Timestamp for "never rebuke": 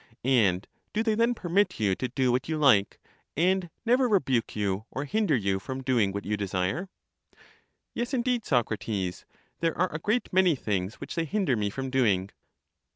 3.85-4.55